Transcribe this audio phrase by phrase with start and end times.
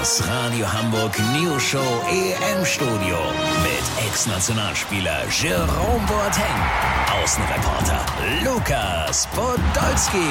[0.00, 3.18] Das Radio Hamburg News Show EM Studio
[3.62, 8.06] mit Ex-Nationalspieler Jerome Boateng, Außenreporter
[8.42, 10.24] Lukas Podolski,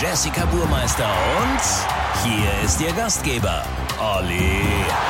[0.00, 1.08] Jessica Burmeister
[1.38, 3.64] und hier ist Ihr Gastgeber
[4.00, 4.60] Olli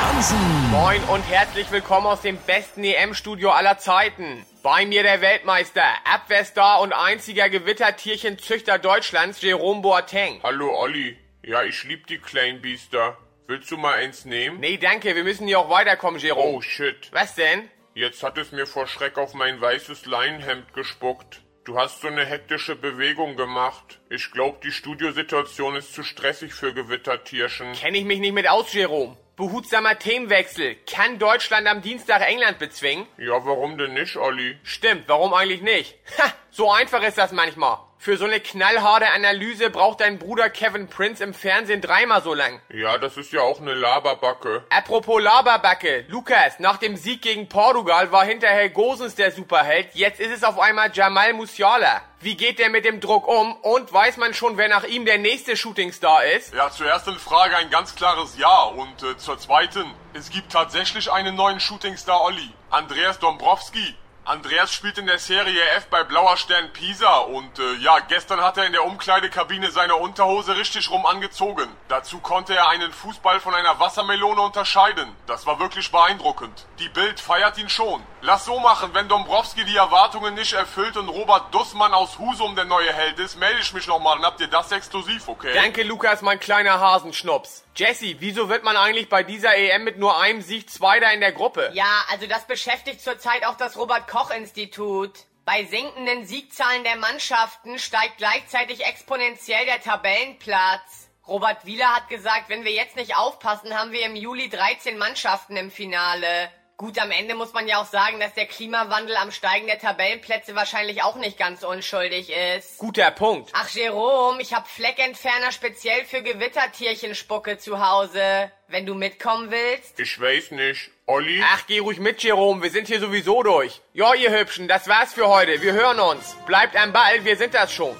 [0.02, 0.70] Hansen.
[0.70, 4.44] Moin und herzlich willkommen aus dem besten EM-Studio aller Zeiten.
[4.62, 10.40] Bei mir der Weltmeister, Abwehrstar und einziger Gewittertierchenzüchter Deutschlands, Jerome Boateng.
[10.42, 11.16] Hallo Olli.
[11.42, 13.16] Ja, ich lieb die kleinen Biester.
[13.46, 14.60] Willst du mal eins nehmen?
[14.60, 16.56] Nee, danke, wir müssen hier auch weiterkommen, Jerome.
[16.56, 17.08] Oh shit.
[17.12, 17.68] Was denn?
[17.94, 21.42] Jetzt hat es mir vor Schreck auf mein weißes Leinenhemd gespuckt.
[21.64, 24.00] Du hast so eine hektische Bewegung gemacht.
[24.10, 27.72] Ich glaub, die Studiosituation ist zu stressig für Gewittertierchen.
[27.74, 29.16] Kenn ich mich nicht mit aus, Jerome.
[29.36, 30.76] Behutsamer Themenwechsel.
[30.90, 33.06] Kann Deutschland am Dienstag England bezwingen?
[33.16, 34.58] Ja, warum denn nicht, Olli?
[34.62, 35.98] Stimmt, warum eigentlich nicht?
[36.18, 37.78] Ha, so einfach ist das manchmal.
[38.04, 42.60] Für so eine knallharte Analyse braucht dein Bruder Kevin Prince im Fernsehen dreimal so lang.
[42.68, 44.64] Ja, das ist ja auch eine Laberbacke.
[44.70, 46.04] Apropos Laberbacke.
[46.08, 49.90] Lukas, nach dem Sieg gegen Portugal war hinterher Gosens der Superheld.
[49.94, 52.02] Jetzt ist es auf einmal Jamal Musiala.
[52.18, 53.54] Wie geht der mit dem Druck um?
[53.58, 56.52] Und weiß man schon, wer nach ihm der nächste Shootingstar ist?
[56.54, 58.64] Ja, zur ersten Frage ein ganz klares Ja.
[58.64, 62.50] Und äh, zur zweiten, es gibt tatsächlich einen neuen Shootingstar Olli.
[62.68, 63.94] Andreas Dombrowski.
[64.24, 68.56] Andreas spielt in der Serie F bei Blauer Stern Pisa und äh, ja, gestern hat
[68.56, 71.68] er in der Umkleidekabine seine Unterhose richtig rum angezogen.
[71.88, 75.08] Dazu konnte er einen Fußball von einer Wassermelone unterscheiden.
[75.26, 76.66] Das war wirklich beeindruckend.
[76.78, 78.00] Die Bild feiert ihn schon.
[78.24, 82.64] Lass so machen, wenn Dombrowski die Erwartungen nicht erfüllt und Robert Dussmann aus Husum der
[82.64, 85.52] neue Held ist, melde ich mich nochmal und habt ihr das exklusiv, okay?
[85.54, 87.64] Danke, Lukas, mein kleiner Hasenschnups.
[87.74, 91.32] Jesse, wieso wird man eigentlich bei dieser EM mit nur einem Sieg Zweiter in der
[91.32, 91.70] Gruppe?
[91.72, 95.24] Ja, also das beschäftigt zurzeit auch das Robert-Koch-Institut.
[95.44, 101.08] Bei sinkenden Siegzahlen der Mannschaften steigt gleichzeitig exponentiell der Tabellenplatz.
[101.26, 105.56] Robert Wieler hat gesagt, wenn wir jetzt nicht aufpassen, haben wir im Juli 13 Mannschaften
[105.56, 106.52] im Finale.
[106.76, 110.54] Gut, am Ende muss man ja auch sagen, dass der Klimawandel am Steigen der Tabellenplätze
[110.56, 112.78] wahrscheinlich auch nicht ganz unschuldig ist.
[112.78, 113.50] Guter Punkt.
[113.52, 118.50] Ach, Jerome, ich hab Fleckentferner speziell für Gewittertierchenspucke zu Hause.
[118.68, 120.00] Wenn du mitkommen willst.
[120.00, 120.90] Ich weiß nicht.
[121.06, 121.42] Olli?
[121.52, 122.62] Ach, geh ruhig mit, Jerome.
[122.62, 123.80] Wir sind hier sowieso durch.
[123.92, 125.60] Ja, ihr Hübschen, das war's für heute.
[125.60, 126.36] Wir hören uns.
[126.46, 127.96] Bleibt am Ball, wir sind das schon.